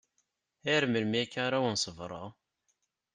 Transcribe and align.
Ar 0.73 0.83
melmi 0.87 1.19
akka 1.23 1.39
ara 1.45 1.59
wen-ṣebreɣ? 1.63 2.27